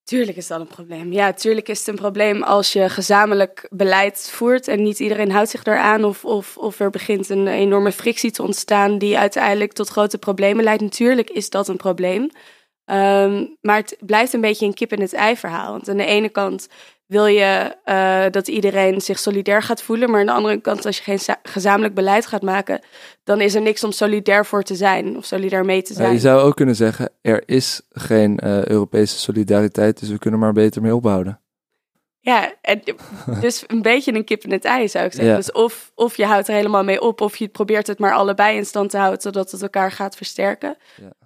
[0.03, 1.11] Tuurlijk is dat een probleem.
[1.11, 5.49] Ja, tuurlijk is het een probleem als je gezamenlijk beleid voert en niet iedereen houdt
[5.49, 9.87] zich daaraan of, of, of er begint een enorme frictie te ontstaan die uiteindelijk tot
[9.89, 10.81] grote problemen leidt.
[10.81, 12.21] Natuurlijk is dat een probleem.
[12.85, 15.71] Um, maar het blijft een beetje een kip in het ei verhaal.
[15.71, 16.67] Want aan de ene kant
[17.11, 20.09] wil je uh, dat iedereen zich solidair gaat voelen.
[20.09, 22.81] Maar aan de andere kant, als je geen gezamenlijk beleid gaat maken,
[23.23, 26.07] dan is er niks om solidair voor te zijn of solidair mee te zijn.
[26.07, 30.39] Ja, je zou ook kunnen zeggen, er is geen uh, Europese solidariteit, dus we kunnen
[30.39, 31.39] maar beter mee ophouden.
[32.19, 32.81] Ja, en
[33.41, 35.31] dus een beetje een kip in het ei zou ik zeggen.
[35.31, 35.37] Ja.
[35.37, 38.57] Dus of, of je houdt er helemaal mee op, of je probeert het maar allebei
[38.57, 40.77] in stand te houden, zodat het elkaar gaat versterken.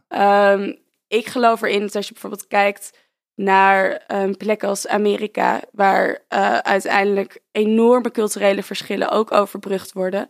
[0.08, 0.74] Ehm,
[1.08, 2.92] ik geloof erin dat als je bijvoorbeeld kijkt
[3.36, 10.30] naar een plek als Amerika, waar eh, uiteindelijk enorme culturele verschillen ook overbrugd worden.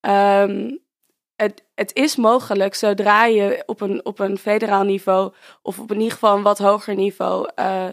[0.00, 0.70] Ehm,
[1.36, 5.96] het, het is mogelijk zodra je op een, op een federaal niveau, of op in
[5.96, 7.88] ieder geval een wat hoger niveau, eh,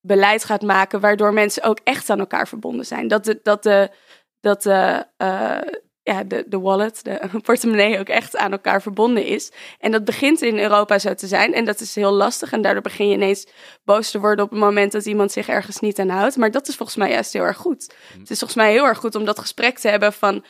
[0.00, 3.08] beleid gaat maken, waardoor mensen ook echt aan elkaar verbonden zijn.
[3.08, 3.90] Dat de, dat de,
[4.40, 5.60] dat de, eh,
[6.12, 9.52] ja, de, de wallet, de portemonnee ook echt aan elkaar verbonden is.
[9.80, 11.54] En dat begint in Europa zo te zijn.
[11.54, 12.52] En dat is heel lastig.
[12.52, 13.46] En daardoor begin je ineens
[13.84, 16.36] boos te worden op het moment dat iemand zich ergens niet aan houdt.
[16.36, 17.94] Maar dat is volgens mij juist heel erg goed.
[18.18, 20.44] Het is volgens mij heel erg goed om dat gesprek te hebben van...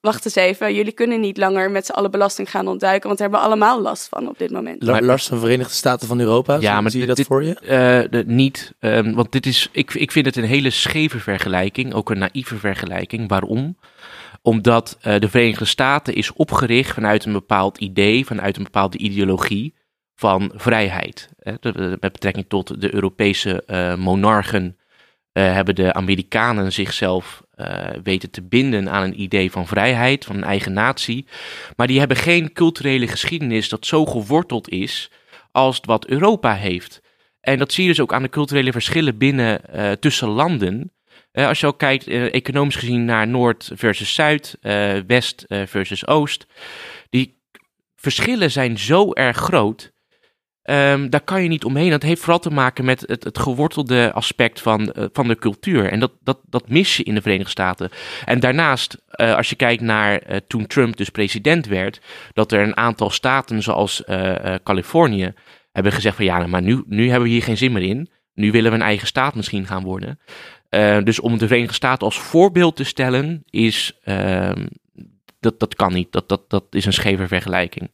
[0.00, 3.28] Wacht eens even, jullie kunnen niet langer met z'n allen belasting gaan ontduiken, want daar
[3.28, 4.82] hebben we allemaal last van op dit moment.
[4.82, 7.44] La- Lars van Verenigde Staten van Europa, Ja, zie- maar zie je dit- dat voor
[7.44, 7.54] je?
[7.54, 11.94] Eh, de- niet, ehm, want dit is, ik, ik vind het een hele scheve vergelijking,
[11.94, 13.28] ook een naïeve vergelijking.
[13.28, 13.76] Waarom?
[14.42, 19.74] Omdat eh, de Verenigde Staten is opgericht vanuit een bepaald idee, vanuit een bepaalde ideologie
[20.14, 21.28] van vrijheid.
[21.38, 21.52] Hè,
[22.00, 24.78] met betrekking tot de Europese eh, monarchen
[25.32, 27.46] eh, hebben de Amerikanen zichzelf
[28.02, 31.26] weten te binden aan een idee van vrijheid, van een eigen natie.
[31.76, 35.10] Maar die hebben geen culturele geschiedenis dat zo geworteld is
[35.52, 37.02] als wat Europa heeft.
[37.40, 39.60] En dat zie je dus ook aan de culturele verschillen binnen
[40.00, 40.92] tussen landen.
[41.32, 46.06] Eh, als je ook kijkt, eh, economisch gezien naar Noord versus Zuid, eh, West versus
[46.06, 46.46] Oost.
[47.10, 47.42] Die
[47.96, 49.92] verschillen zijn zo erg groot.
[50.62, 51.90] Ehm, daar kan je niet omheen.
[51.90, 55.90] Dat heeft vooral te maken met het, het gewortelde aspect van, van de cultuur.
[55.90, 57.90] En dat, dat, dat mis je in de Verenigde Staten.
[58.24, 62.00] En daarnaast, als je kijkt naar toen Trump dus president werd,
[62.32, 64.02] dat er een aantal staten zoals
[64.62, 65.32] Californië
[65.72, 68.10] hebben gezegd van ja, nou, maar nu, nu hebben we hier geen zin meer in.
[68.34, 70.18] Nu willen we een eigen staat misschien gaan worden.
[70.68, 74.66] Eh, dus om de Verenigde Staten als voorbeeld te stellen, is, ehm,
[75.40, 76.12] dat, dat kan niet.
[76.12, 77.90] Dat, dat, dat is een scheve vergelijking.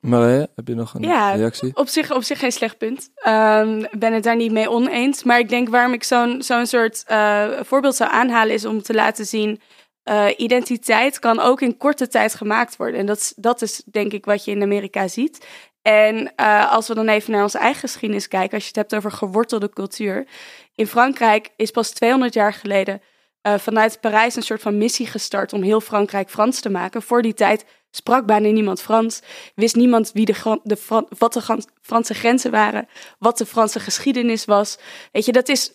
[0.00, 1.76] Marije, heb je nog een Ja, reactie?
[1.76, 3.10] Op zich, op zich geen slecht punt.
[3.14, 5.22] Ehm, Ik ben het daar niet mee oneens.
[5.22, 8.54] Maar ik denk waarom ik zo'n zo'n soort eh, voorbeeld zou aanhalen...
[8.54, 9.60] is om te laten zien...
[10.02, 13.00] eh, identiteit kan ook in korte tijd gemaakt worden.
[13.00, 15.46] En dat, is- dat is denk ik wat je in Amerika ziet.
[15.82, 18.52] En eh, als we dan even naar onze eigen geschiedenis kijken...
[18.54, 20.26] als je het hebt over gewortelde cultuur...
[20.74, 23.00] in Frankrijk is pas 200 jaar geleden...
[23.40, 25.52] eh, vanuit Parijs een soort van missie gestart...
[25.52, 27.02] om heel Frankrijk Frans te maken.
[27.02, 29.20] Voor die tijd sprak bijna niemand Frans.
[29.54, 32.88] Wist niemand wie de, de Fran- wat de Franse grenzen waren.
[33.18, 34.78] Wat de Franse geschiedenis was.
[35.12, 35.72] Weet je, dat is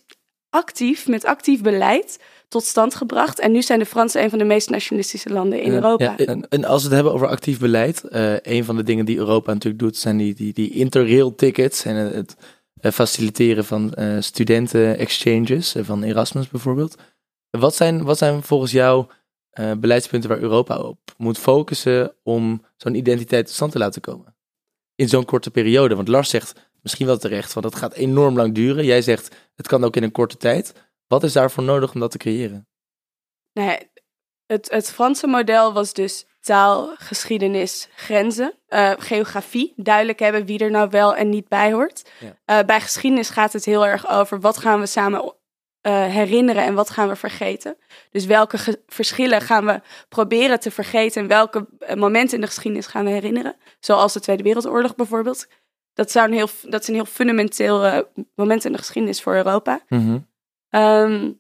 [0.50, 3.40] actief, met actief beleid tot stand gebracht.
[3.40, 6.04] En nu zijn de Fransen een van de meest nationalistische landen in Europa.
[6.04, 9.06] Ja, en, en als we het hebben over actief beleid, eh, een van de dingen
[9.06, 12.36] die Europa natuurlijk doet, zijn die, die, die interrail tickets en het,
[12.82, 16.96] faciliteren van eh, studenten-exchanges, eh, van Erasmus bijvoorbeeld.
[17.50, 19.06] Wat zijn, wat zijn volgens jou
[19.50, 24.36] eh, beleidspunten waar Europa op moet focussen om zo'n identiteit tot stand te laten komen?
[24.96, 25.96] In zo'n korte periode.
[25.96, 28.86] Want Lars zegt misschien wel terecht, want dat gaat enorm lang duren.
[28.86, 30.74] Jij zegt het kan ook in een korte tijd.
[31.08, 32.68] Wat is daarvoor nodig om dat te creëren?
[33.54, 33.80] Nou ja,
[34.46, 39.74] het, het Franse model was dus taal, geschiedenis, grenzen, eh, geografie.
[39.76, 42.12] Duidelijk hebben wie er nou wel en niet bij hoort.
[42.20, 42.36] Ja.
[42.46, 45.34] Eh, bij geschiedenis gaat het heel erg over wat gaan we samen
[45.82, 47.78] eh, herinneren en wat gaan we vergeten.
[48.12, 53.06] Dus welke verschillen gaan we proberen te vergeten en welke momenten in de geschiedenis gaan
[53.06, 53.56] we herinneren.
[53.80, 55.48] Zoals de Tweede Wereldoorlog bijvoorbeeld.
[55.94, 59.82] Dat, zou een heel, dat is een heel fundamenteel moment in de geschiedenis voor Europa.
[60.70, 61.32] Ehm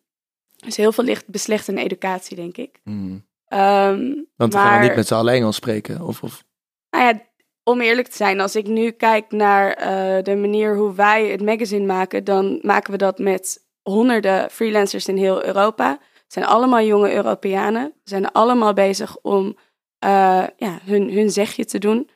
[0.66, 2.80] dus heel veel ligt beslecht in educatie, denk ik.
[2.84, 3.28] Hmm.
[3.50, 6.02] Ehm, Want we maar, gaan niet met z'n allen Engels spreken.
[6.02, 6.44] Of, of...
[6.90, 7.22] nou ja,
[7.64, 11.42] om eerlijk te zijn, als ik nu kijk naar eh, de manier hoe wij het
[11.42, 15.90] magazine maken, dan maken we dat met honderden freelancers in heel Europa.
[15.90, 17.94] Het zijn allemaal jonge Europeanen.
[18.04, 19.58] Ze zijn allemaal bezig om
[20.00, 22.10] eh, ja, hun, hun zegje te doen.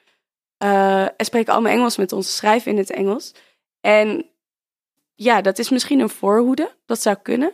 [0.58, 3.34] En spreken allemaal Engels met ons, schrijven in het Engels.
[3.82, 4.26] En
[5.16, 6.72] ja, dat is misschien een voorhoede.
[6.86, 7.54] Dat zou kunnen.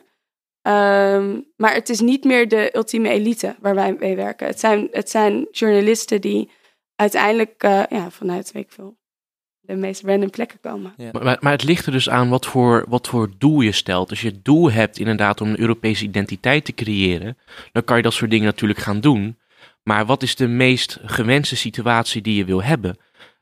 [0.61, 4.47] Ehm, maar het is niet meer de ultieme elite waar wij mee werken.
[4.47, 6.51] Het zijn, het zijn journalisten die
[6.95, 8.97] uiteindelijk eh, ja, vanuit, weet ik veel,
[9.59, 10.93] de meest random plekken komen.
[10.97, 14.09] Maar, maar, maar het ligt er dus aan wat voor, wat voor doel je stelt.
[14.09, 17.37] Als je het doel hebt inderdaad om een Europese identiteit te creëren,
[17.71, 19.37] dan kan je dat soort dingen natuurlijk gaan doen.
[19.83, 22.97] Maar wat is de meest gewenste situatie die je wil hebben?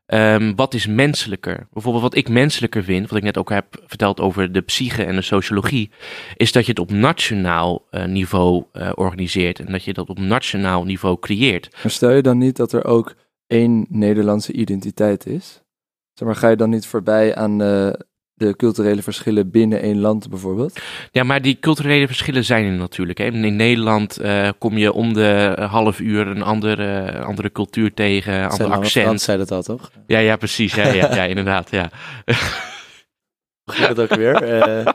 [0.07, 1.67] Ehm, wat is menselijker?
[1.73, 5.15] Bijvoorbeeld wat ik menselijker vind, wat ik net ook heb verteld over de psyche en
[5.15, 5.91] de sociologie,
[6.35, 10.19] is dat je het op nationaal eh, niveau eh, organiseert en dat je dat op
[10.19, 11.69] nationaal niveau creëert.
[11.83, 13.15] Maar stel je dan niet dat er ook
[13.47, 15.61] één Nederlandse identiteit is?
[16.13, 17.89] Zeg maar, ga je dan niet voorbij aan eh,
[18.37, 20.79] de culturele verschillen binnen één land bijvoorbeeld.
[21.11, 23.17] Ja, maar die culturele verschillen zijn er natuurlijk.
[23.17, 23.25] Hè.
[23.25, 28.49] In Nederland eh, kom je om de half uur een andere, andere cultuur tegen, een
[28.49, 29.21] ander Frans accent.
[29.21, 29.91] zei dat al, toch?
[30.07, 30.75] Ja, ja, precies.
[30.75, 31.71] Ja, ja, ja inderdaad.
[31.71, 31.89] Ja.
[33.63, 34.35] Hoe het ook weer?
[34.47, 34.85] Eh,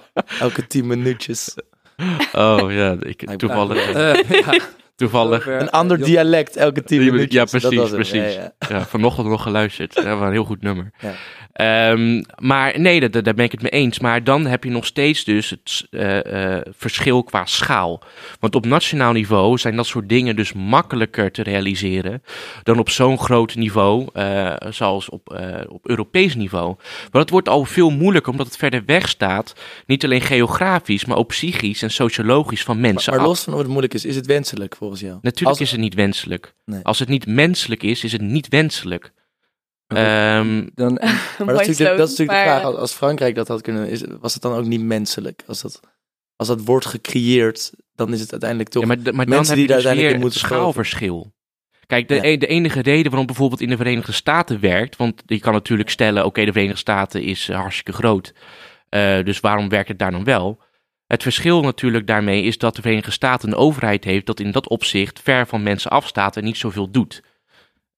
[0.41, 1.55] elke tien minuutjes.
[2.33, 3.93] Oh ja, ik, toevallig.
[3.93, 4.59] Eh, ja,
[4.97, 5.47] toevallig.
[5.47, 7.51] Een ander dialect elke tien Ja, minuutjes.
[7.53, 8.35] Ja, Dat precies, precies.
[8.35, 8.85] Ja, Ja, ja.
[8.85, 9.95] vanochtend nog geluisterd.
[9.95, 10.91] Dat was een heel goed nummer.
[10.99, 11.13] Ja.
[11.53, 13.99] Ehm, maar nee, daar ben ik het mee eens.
[13.99, 18.03] Maar dan heb je nog steeds dus het eh, eh, verschil qua schaal.
[18.41, 22.23] Want op nationaal niveau zijn dat soort dingen dus makkelijker te realiseren
[22.62, 26.75] dan op zo'n groot niveau, eh, zoals op, eh, op Europees niveau.
[26.79, 29.55] Maar dat wordt al veel moeilijker omdat het verder weg staat.
[29.87, 33.59] Niet alleen geografisch, maar ook psychisch en sociologisch van mensen Maar, maar los van of
[33.59, 35.19] het moeilijk is, is het wenselijk volgens jou?
[35.23, 36.55] Natuurlijk Als- is het niet wenselijk.
[36.65, 36.83] Nee.
[36.83, 39.12] Als het niet menselijk is, is het niet wenselijk.
[39.97, 40.93] Ehm, Dan,
[41.39, 42.63] Maar dat is natuurlijk, de, dat is natuurlijk de vraag.
[42.63, 45.43] Als- Frankrijk dat had kunnen, is, was het dan ook niet menselijk?
[45.47, 45.81] Als dat,
[46.37, 48.83] als dat wordt gecreëerd, dan is het uiteindelijk toch...
[48.83, 51.33] ja, maar, maar dan mensen heb die je daar dus uiteindelijk in moeten schaalverschil.
[51.87, 52.23] Kijk, de, Ja.
[52.25, 55.91] e- de enige reden waarom bijvoorbeeld in de Verenigde Staten werkt, want je kan natuurlijk
[55.91, 58.35] stellen, oké, de Verenigde Staten is eh, hartstikke groot,
[58.89, 60.61] eh, dus waarom werkt het daar dan wel?
[61.07, 64.69] Het verschil natuurlijk daarmee is dat de Verenigde Staten een overheid heeft dat in dat
[64.69, 67.23] opzicht ver van mensen afstaat en niet zoveel doet.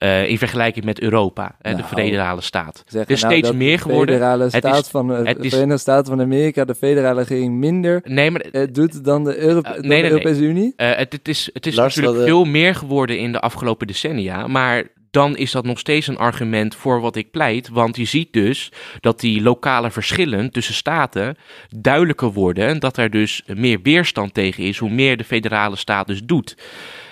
[0.05, 2.83] Eh, in vergelijking met Europa, hè, de Nou, federale staat.
[2.87, 4.15] zeggen Er is nou steeds dat meer de geworden.
[4.15, 7.21] federale Het staat is- van eh, het de is- Verenigde Staten van Amerika, de federale
[7.21, 10.11] regering minder Nee, maar eh, doet dan de, Euro- dan nee, nee, de nee.
[10.11, 10.73] Europese Unie?
[10.77, 14.47] Het, het is, het is Lars, natuurlijk veel meer geworden in de afgelopen decennia.
[14.47, 17.69] Maar dan is dat nog steeds een argument voor wat ik pleit.
[17.69, 21.37] Want je ziet dus dat die lokale verschillen tussen staten
[21.77, 22.67] duidelijker worden.
[22.67, 26.57] En dat er dus meer weerstand tegen is, hoe meer de federale staat dus doet.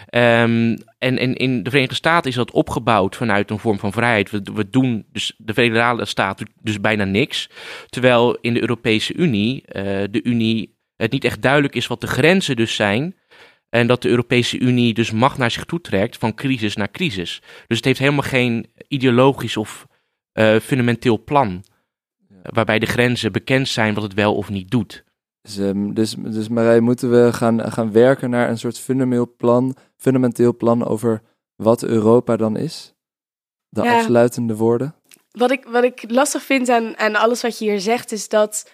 [0.09, 4.31] Ehm, en, en in de Verenigde Staten is dat opgebouwd vanuit een vorm van vrijheid.
[4.31, 7.49] We, we doen dus de federale staat dus bijna niks.
[7.89, 12.07] Terwijl in de Europese Unie, eh, de Unie, het niet echt duidelijk is wat de
[12.07, 13.17] grenzen dus zijn.
[13.69, 17.43] En dat de Europese Unie dus macht naar zich toe trekt van crisis naar crisis.
[17.67, 19.87] Dus het heeft helemaal geen ideologisch of
[20.33, 21.65] eh, fundamenteel plan.
[22.43, 25.05] Waarbij de grenzen bekend zijn wat het wel of niet doet.
[25.43, 29.77] Dus, ehm, dus, dus Marij, moeten we gaan, gaan werken naar een soort fundamenteel plan,
[29.97, 31.23] fundamenteel plan over
[31.57, 32.95] wat Europa dan is?
[33.69, 33.95] De Ja.
[33.97, 34.95] afsluitende woorden?
[35.31, 38.71] Wat ik, wat ik lastig vind aan, aan alles wat je hier zegt, is dat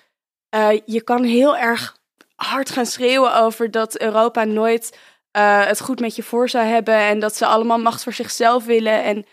[0.48, 1.96] eh, je kan heel erg
[2.34, 4.98] hard gaan schreeuwen over dat Europa nooit
[5.30, 8.64] eh, het goed met je voor zou hebben en dat ze allemaal macht voor zichzelf
[8.64, 9.26] willen en,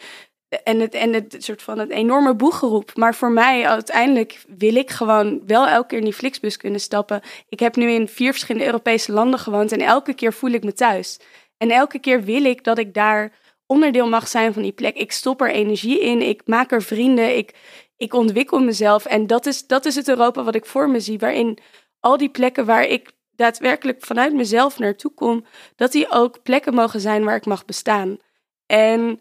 [0.63, 2.91] en, het, en het soort van het enorme boegeroep.
[2.95, 7.21] Maar voor mij uiteindelijk wil ik gewoon wel elke keer in die Flixbus kunnen stappen.
[7.49, 10.73] Ik heb nu in vier verschillende Europese landen gewoond en elke keer voel ik me
[10.73, 11.19] thuis.
[11.57, 13.33] En elke keer wil ik dat ik daar
[13.65, 14.95] onderdeel mag zijn van die plek.
[14.95, 17.55] Ik stop er energie in, ik maak er vrienden, ik,
[17.97, 19.05] ik ontwikkel mezelf.
[19.05, 21.57] En dat is, dat is het Europa wat ik voor me zie, waarin
[21.99, 26.99] al die plekken waar ik daadwerkelijk vanuit mezelf naartoe kom, dat die ook plekken mogen
[26.99, 28.17] zijn waar ik mag bestaan.
[28.65, 29.19] En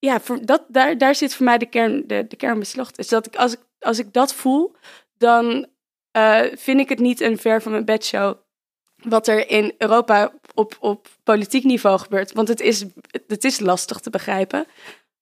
[0.00, 2.60] ja, voor dat, daar, daar zit voor mij de kern, de, de kern.
[2.94, 4.76] Dus dat ik, als, ik, als ik dat voel,
[5.18, 5.66] dan
[6.10, 8.36] eh, vind ik het niet een ver van mijn bedshow
[9.02, 12.32] wat er in Europa op, op politiek niveau gebeurt.
[12.32, 12.84] Want het is,
[13.26, 14.66] het is lastig te begrijpen.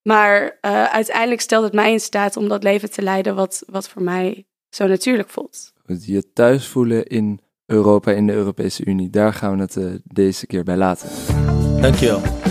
[0.02, 3.88] Maar eh, uiteindelijk stelt het mij in staat om dat leven te leiden wat, wat
[3.88, 5.72] voor mij zo natuurlijk voelt.
[5.84, 9.10] Je thuis voelen in Europa, in de Europese Unie.
[9.10, 11.08] Daar gaan we het eh, deze keer bij laten.
[11.80, 12.47] Dankjewel.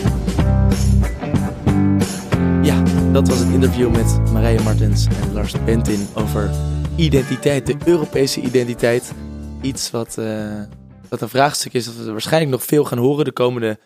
[3.17, 6.51] Dat was het interview met Marije Martens en Lars Bentin over
[6.95, 9.13] identiteit, de Europese identiteit.
[9.61, 10.61] Iets wat, eh,
[11.09, 13.79] wat een vraagstuk is dat we waarschijnlijk nog veel gaan horen de komende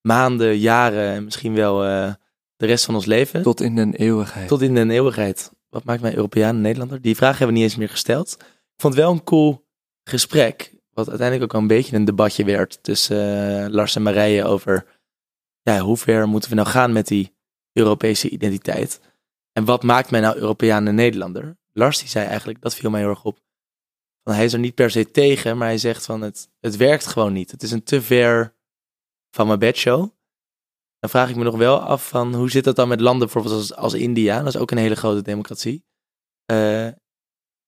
[0.00, 2.12] maanden, jaren en misschien wel eh,
[2.56, 3.42] de rest van ons leven.
[3.42, 4.48] Tot in den eeuwigheid.
[4.48, 5.52] Tot in de eeuwigheid.
[5.68, 7.00] Wat maakt mij Europeaan en Nederlander?
[7.00, 8.36] Die vraag hebben we niet eens meer gesteld.
[8.38, 9.66] Ik vond het wel een cool
[10.08, 10.74] gesprek.
[10.90, 14.86] Wat uiteindelijk ook al een beetje een debatje werd tussen eh, Lars en Marije over
[15.62, 17.33] ja, hoe ver moeten we nou gaan met die
[17.74, 19.00] Europese identiteit?
[19.52, 21.56] En wat maakt mij nou Europeaan en Nederlander?
[21.72, 23.42] Lars die zei eigenlijk, dat viel mij heel erg op.
[24.22, 27.32] Hij is er niet per se tegen, maar hij zegt van het, het werkt gewoon
[27.32, 27.50] niet.
[27.50, 28.54] Het is een te ver
[29.30, 30.10] van mijn bedshow.
[30.98, 33.54] Dan vraag ik me nog wel af van hoe zit dat dan met landen bijvoorbeeld
[33.54, 34.38] als, als India?
[34.38, 35.84] Dat is ook een hele grote democratie.
[36.44, 36.88] Eh,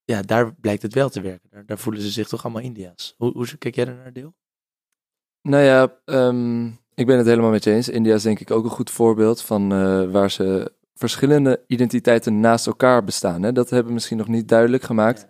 [0.05, 1.67] ja, daar blijkt het wel te werken.
[1.67, 3.15] Daar, voelen ze zich toch allemaal India's.
[3.17, 4.35] Hoe, hoe kijk jij er naar, Deel?
[5.43, 7.89] Nou ja, ehm, ik ben het helemaal met je eens.
[7.89, 12.67] India is denk ik ook een goed voorbeeld van eh, waar ze verschillende identiteiten naast
[12.67, 13.43] elkaar bestaan.
[13.43, 13.53] Hè?
[13.53, 15.27] Dat hebben we misschien nog niet duidelijk gemaakt.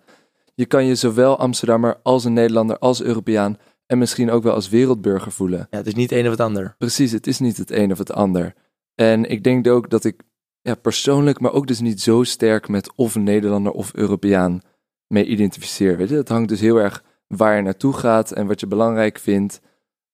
[0.55, 4.69] Je kan je zowel Amsterdammer als een Nederlander als Europeaan en misschien ook wel als
[4.69, 5.67] wereldburger voelen.
[5.69, 6.75] Ja, het is niet het een of het ander.
[6.77, 8.53] Precies, het is niet het een of het ander.
[8.95, 10.21] En ik denk ook dat ik
[10.61, 14.61] ja, persoonlijk, maar ook dus niet zo sterk met of een Nederlander of Europeaan
[15.07, 15.97] mee identificeer.
[15.97, 16.15] Weet je?
[16.15, 19.61] Het hangt dus heel erg waar je naartoe gaat en wat je belangrijk vindt.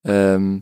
[0.00, 0.58] Ehm,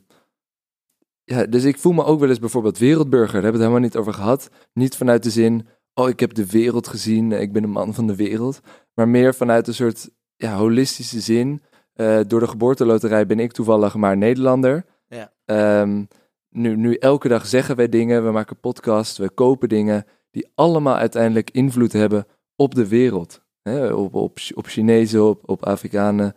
[1.24, 3.32] ja, dus ik voel me ook wel eens bijvoorbeeld wereldburger.
[3.32, 4.50] Daar hebben we het helemaal niet over gehad.
[4.72, 8.06] Niet vanuit de zin, oh, ik heb de wereld gezien, ik ben een man van
[8.06, 8.60] de wereld.
[8.94, 11.62] Maar meer vanuit een soort ja, holistische zin.
[11.92, 14.84] Eh, door de geboorteloterij ben ik toevallig maar Nederlander.
[15.08, 15.32] Ja.
[15.44, 16.04] Ehm,
[16.48, 20.96] nu, nu elke dag zeggen wij dingen, we maken podcasts, we kopen dingen die allemaal
[20.96, 23.40] uiteindelijk invloed hebben op de wereld.
[23.92, 26.34] Op, op, op Chinezen, op, op Afrikanen.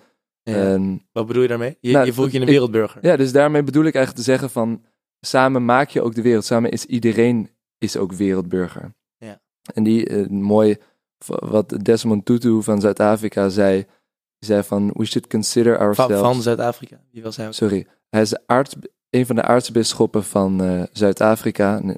[0.50, 0.56] Ja.
[0.56, 1.78] En, Wat bedoel je daarmee?
[1.80, 3.06] Je, Nou, je voelt je een ik- wereldburger.
[3.06, 4.84] ja, dus daarmee bedoel ik eigenlijk te zeggen van
[5.22, 6.46] samen maak je ook de wereld.
[6.46, 8.94] Samen is iedereen is ook wereldburger.
[9.18, 9.42] Ja.
[9.74, 10.78] En die eh, mooi
[11.28, 13.86] wat Desmond Tutu van Zuid-Afrika zei,
[14.40, 16.20] zei van we should consider Van, ourselves.
[16.20, 17.02] van Zuid-Afrika.
[17.12, 17.54] Wie was hij ook?
[17.54, 18.76] Sorry, hij is aarts,
[19.10, 21.98] een van de aartsbisschoppen van eh, Zuid-Afrika, een,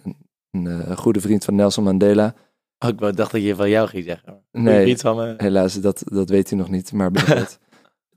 [0.52, 2.34] een, eh, goede vriend van Nelson Mandela.
[2.80, 4.44] Oh, ik dacht dat je van jou ging zeggen.
[4.52, 4.98] Nee.
[4.98, 5.34] Van me.
[5.38, 7.12] Helaas, dat, dat weet hij nog niet, maar.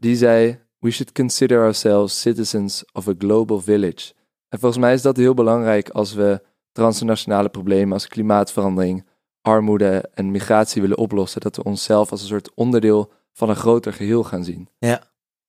[0.00, 4.12] Die zei, we should consider ourselves citizens of a global village.
[4.48, 9.06] En volgens mij is dat heel belangrijk als we transnationale problemen als klimaatverandering,
[9.40, 11.40] armoede en migratie willen oplossen.
[11.40, 14.68] Dat we onszelf als een soort onderdeel van een groter geheel gaan zien.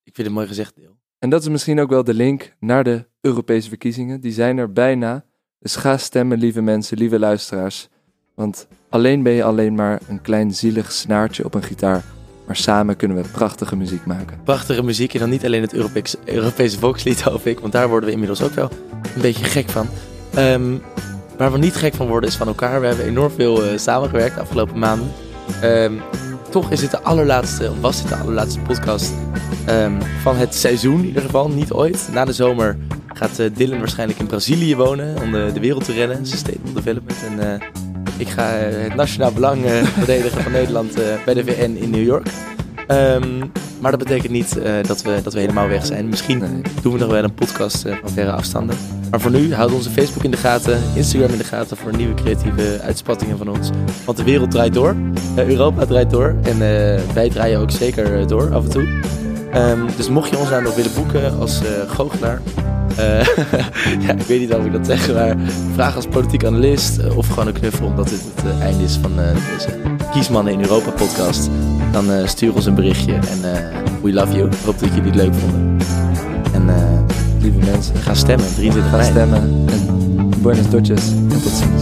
[0.03, 0.97] Ik vind het mooi gezegd, Deel.
[1.19, 4.21] En dat is misschien ook wel de link naar de Europese verkiezingen.
[4.21, 5.25] Die zijn er bijna.
[5.59, 7.89] Dus ga stemmen, lieve mensen, lieve luisteraars.
[8.35, 12.20] Want alleen ben je alleen maar een klein zielig snaartje op een gitaar.
[12.47, 14.39] Maar samen kunnen we prachtige muziek maken.
[14.43, 17.59] Prachtige muziek en dan niet alleen het Europees, Europese volkslied, hoop ik.
[17.59, 18.69] Want daar worden we inmiddels ook wel
[19.15, 19.87] een beetje gek van.
[20.33, 20.75] Ehm,
[21.37, 22.81] waar we niet gek van worden is van elkaar.
[22.81, 25.11] We hebben enorm veel eh, samengewerkt de afgelopen maanden.
[25.61, 25.93] Ehm,
[26.49, 29.13] toch is dit de allerlaatste, was dit de allerlaatste podcast
[29.65, 31.49] ehm, van het seizoen in ieder geval.
[31.49, 32.09] Niet ooit.
[32.13, 32.77] Na de zomer
[33.13, 36.25] gaat eh, Dylan waarschijnlijk in Brazilië wonen om de, de wereld te rennen.
[36.25, 37.23] Sustainable Development.
[37.23, 37.67] En eh,
[38.21, 41.89] ik ga eh, het nationaal belang eh, verdedigen van Nederland eh, bij de VN in
[41.89, 42.27] New York.
[42.87, 43.39] Ehm,
[43.79, 46.09] maar dat betekent niet dat, we, dat we helemaal weg zijn.
[46.09, 48.77] Misschien doen we nog wel een podcast eh, van verre afstanden.
[49.09, 52.13] Maar voor nu, houd onze Facebook in de gaten, Instagram in de gaten voor nieuwe
[52.13, 53.69] creatieve uitspattingen van ons.
[54.05, 54.95] Want de wereld draait door,
[55.35, 56.59] Europa draait door en
[57.13, 58.87] wij draaien ook zeker door af en toe.
[59.51, 62.41] Ehm, dus mocht je ons nou nog willen boeken als goochelaar,
[62.97, 63.25] eh,
[64.05, 65.35] ja, ik weet niet of ik dat zeg, maar
[65.73, 68.97] vraag als politiek analist eh, of gewoon een knuffel omdat dit het eh, einde is
[69.01, 69.79] van eh, deze
[70.11, 71.49] Kiesmannen in Europa podcast.
[71.91, 73.41] Dan stuur ons een berichtje en
[74.01, 74.47] we love you.
[74.47, 75.77] Ik hoop dat jullie het leuk vonden.
[76.53, 76.69] En
[77.41, 79.09] Lieve mensen, ga stemmen, 23 ga mei.
[79.09, 79.65] stemmen.
[79.67, 81.81] En buenas noches en tot ziens.